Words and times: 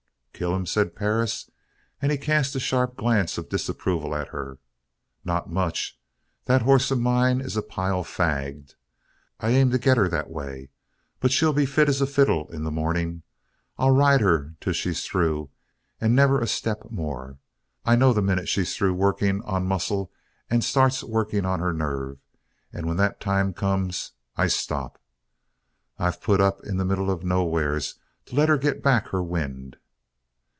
"Kill 0.33 0.55
'em?" 0.55 0.65
said 0.65 0.95
Perris, 0.95 1.51
and 2.01 2.11
he 2.11 2.17
cast 2.17 2.55
a 2.55 2.59
sharp 2.59 2.97
glance 2.97 3.37
of 3.37 3.47
disapproval 3.47 4.15
at 4.15 4.29
her. 4.29 4.57
"Not 5.23 5.51
much! 5.51 5.99
That 6.45 6.63
hoss 6.63 6.89
of 6.89 6.99
mine 6.99 7.39
is 7.41 7.55
a 7.55 7.61
pile 7.61 8.03
fagged. 8.03 8.73
I 9.39 9.51
aim 9.51 9.69
to 9.69 9.77
get 9.77 9.97
her 9.97 10.09
that 10.09 10.31
way. 10.31 10.71
But 11.19 11.31
she'll 11.31 11.53
be 11.53 11.67
fit 11.67 11.87
as 11.89 12.01
a 12.01 12.07
fiddle 12.07 12.49
in 12.51 12.63
the 12.63 12.71
morning. 12.71 13.21
I 13.77 13.89
ride 13.89 14.21
her 14.21 14.55
till 14.59 14.73
she's 14.73 15.05
through 15.05 15.51
and 15.99 16.15
never 16.15 16.41
a 16.41 16.47
step 16.47 16.89
more. 16.89 17.37
I 17.85 17.95
know 17.95 18.11
the 18.11 18.23
minute 18.23 18.47
she's 18.49 18.75
through 18.75 18.95
working 18.95 19.43
on 19.43 19.67
muscle 19.67 20.11
and 20.49 20.63
starts 20.63 21.03
working 21.03 21.45
on 21.45 21.59
her 21.59 21.71
nerve, 21.71 22.17
and 22.73 22.87
when 22.87 22.97
that 22.97 23.19
time 23.21 23.53
comes, 23.53 24.13
I 24.35 24.47
stop. 24.47 24.99
I've 25.99 26.19
put 26.19 26.41
up 26.41 26.63
in 26.65 26.77
the 26.77 26.85
middle 26.85 27.11
of 27.11 27.23
nowheres 27.23 27.99
to 28.25 28.35
let 28.35 28.49
her 28.49 28.57
get 28.57 28.81
back 28.81 29.09
her 29.09 29.21
wind. 29.21 29.77